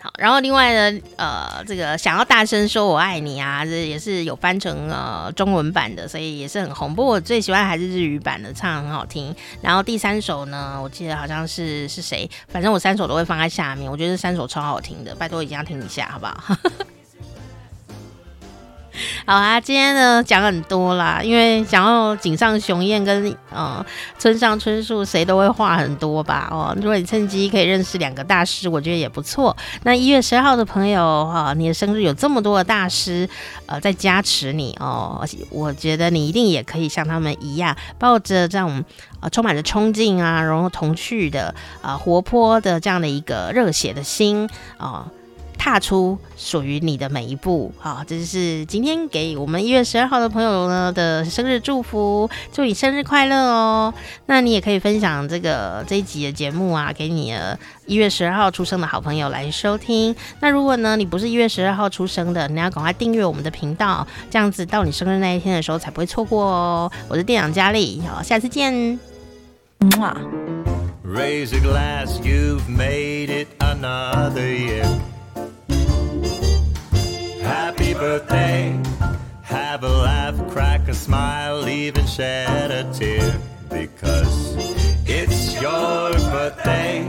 [0.00, 6.94] 好，然后另外呢，呃，这个想要大声说我爱你啊，这也是有翻成呃中文版的，所以也是很红。
[6.94, 9.36] 不过我最喜欢还是日语版的，唱很好听。
[9.60, 13.90] 然后第三首呢，我记得好像是是谁，反正我三首都会放在下面。
[13.90, 16.56] 我觉得这三首超好听的，拜托一定要听一下，好不好？
[19.26, 23.84] 好啊，今天呢讲很多啦，因为讲到井上雄彦跟呃
[24.18, 26.48] 村上春树，谁都会话很多吧？
[26.50, 29.56] 哦，如果你趁机可以认识两个大师，我觉得也不错。
[29.82, 33.28] 那一月十二号的朋友哈、你的生日有这么多的大师
[33.66, 38.84] 呃在加持你哦，我觉得你一定也可以像他们一样，抱着这种
[39.20, 45.06] 呃充满着冲劲啊，然后童趣的啊、活泼的这样的一个热血的心啊。
[45.58, 53.92] 踏出属于你的每一步，好，这就是今天给我们一月十二号的朋友呢的生日祝福，祝你生日快乐哦！
[54.26, 57.34] 那你也可以分享这个这一集的节目啊，给你
[57.86, 60.14] 一月十二号出生的好朋友来收听。
[60.40, 66.92] 那如果呢你不是一月十二号出生的，你要赶快订阅我们的频道，这样子到你生日那一天的时候才不会错过哦。
[67.08, 68.98] 我是店长佳丽，好，下次见。
[71.04, 74.84] ！Raise a glass, you've made it another year.
[77.46, 78.76] Happy birthday,
[79.42, 83.40] have a laugh, crack a smile, even shed a tear.
[83.70, 84.56] Because
[85.06, 87.06] it's your birthday.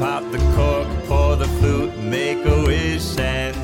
[0.00, 3.61] Pop the cork, pour the flute, make a wish, and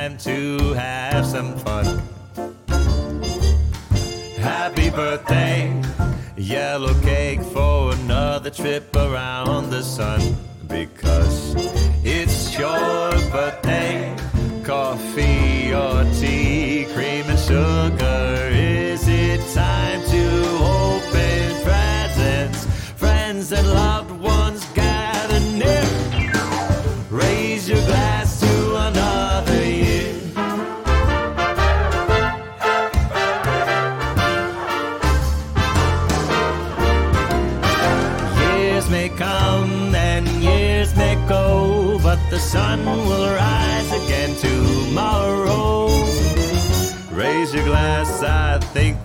[0.00, 1.84] time to have some fun.
[4.38, 5.58] Happy birthday.
[6.38, 10.20] Yellow cake for another trip around the sun.
[10.66, 11.54] Because
[12.02, 14.16] it's your birthday.
[14.64, 15.49] Coffee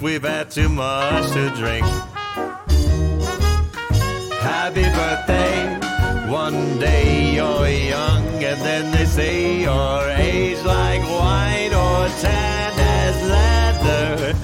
[0.06, 1.84] we've had too much to drink.
[4.40, 5.80] Happy birthday,
[6.30, 13.16] one day you're young, and then they say your age like wine or tan as
[13.32, 14.35] leather.